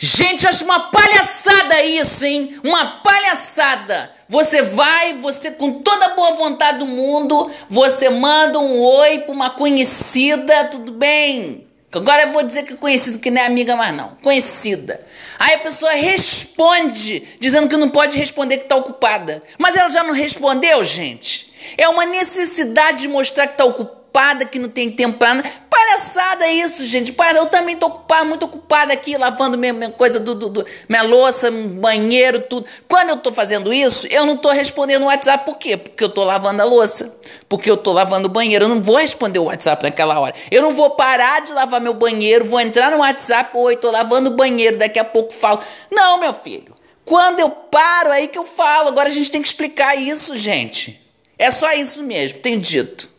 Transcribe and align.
Gente, 0.00 0.46
acho 0.46 0.64
uma 0.64 0.90
palhaçada 0.90 1.82
isso, 1.82 2.24
hein? 2.24 2.56
Uma 2.62 2.86
palhaçada. 3.02 4.12
Você 4.28 4.62
vai, 4.62 5.14
você 5.14 5.50
com 5.50 5.82
toda 5.82 6.06
a 6.06 6.14
boa 6.14 6.34
vontade 6.34 6.78
do 6.78 6.86
mundo, 6.86 7.50
você 7.68 8.08
manda 8.08 8.60
um 8.60 8.78
oi 8.78 9.18
pra 9.18 9.32
uma 9.32 9.50
conhecida, 9.50 10.66
tudo 10.66 10.92
bem? 10.92 11.66
Agora 11.90 12.22
eu 12.22 12.32
vou 12.32 12.44
dizer 12.44 12.62
que 12.62 12.74
é 12.74 12.76
conhecido, 12.76 13.18
que 13.18 13.28
não 13.28 13.42
é 13.42 13.46
amiga 13.46 13.74
mais 13.74 13.92
não. 13.92 14.10
Conhecida. 14.22 15.00
Aí 15.36 15.54
a 15.54 15.58
pessoa 15.58 15.90
responde, 15.90 17.26
dizendo 17.40 17.66
que 17.66 17.76
não 17.76 17.88
pode 17.88 18.16
responder 18.16 18.58
que 18.58 18.66
tá 18.66 18.76
ocupada. 18.76 19.42
Mas 19.58 19.74
ela 19.74 19.90
já 19.90 20.04
não 20.04 20.14
respondeu, 20.14 20.84
gente. 20.84 21.52
É 21.76 21.88
uma 21.88 22.04
necessidade 22.04 22.98
de 22.98 23.08
mostrar 23.08 23.48
que 23.48 23.56
tá 23.56 23.64
ocupada, 23.64 24.44
que 24.44 24.60
não 24.60 24.68
tem 24.68 24.92
tempo 24.92 25.18
pra 25.18 25.34
nada 25.34 25.48
palhaçada 26.08 26.48
isso, 26.48 26.84
gente. 26.84 27.14
Eu 27.36 27.46
também 27.46 27.76
tô 27.76 27.86
ocupada, 27.86 28.24
muito 28.24 28.44
ocupada 28.46 28.92
aqui, 28.92 29.16
lavando 29.16 29.58
minha, 29.58 29.72
minha 29.72 29.90
coisa 29.90 30.18
do, 30.18 30.34
do, 30.34 30.48
do, 30.48 30.66
minha 30.88 31.02
louça, 31.02 31.50
banheiro, 31.50 32.40
tudo. 32.40 32.66
Quando 32.88 33.10
eu 33.10 33.16
tô 33.18 33.32
fazendo 33.32 33.72
isso, 33.72 34.06
eu 34.08 34.24
não 34.24 34.36
tô 34.36 34.50
respondendo 34.50 35.02
o 35.02 35.06
WhatsApp. 35.06 35.44
Por 35.44 35.58
quê? 35.58 35.76
Porque 35.76 36.02
eu 36.02 36.08
tô 36.08 36.24
lavando 36.24 36.62
a 36.62 36.64
louça. 36.64 37.16
Porque 37.48 37.70
eu 37.70 37.76
tô 37.76 37.92
lavando 37.92 38.26
o 38.26 38.30
banheiro. 38.30 38.64
Eu 38.64 38.68
não 38.68 38.82
vou 38.82 38.96
responder 38.96 39.38
o 39.38 39.44
WhatsApp 39.44 39.82
naquela 39.82 40.18
hora. 40.18 40.34
Eu 40.50 40.62
não 40.62 40.72
vou 40.72 40.90
parar 40.90 41.42
de 41.42 41.52
lavar 41.52 41.80
meu 41.80 41.94
banheiro, 41.94 42.44
vou 42.44 42.60
entrar 42.60 42.90
no 42.90 42.98
WhatsApp, 42.98 43.56
oi, 43.56 43.76
tô 43.76 43.90
lavando 43.90 44.30
o 44.30 44.34
banheiro, 44.34 44.78
daqui 44.78 44.98
a 44.98 45.04
pouco 45.04 45.32
falo. 45.32 45.60
Não, 45.90 46.18
meu 46.18 46.32
filho. 46.32 46.74
Quando 47.04 47.40
eu 47.40 47.50
paro, 47.50 48.10
aí 48.10 48.28
que 48.28 48.38
eu 48.38 48.44
falo. 48.44 48.88
Agora 48.88 49.08
a 49.08 49.12
gente 49.12 49.30
tem 49.30 49.42
que 49.42 49.48
explicar 49.48 49.96
isso, 49.96 50.36
gente. 50.36 51.00
É 51.38 51.50
só 51.50 51.72
isso 51.72 52.02
mesmo, 52.02 52.40
tem 52.40 52.58
dito. 52.58 53.17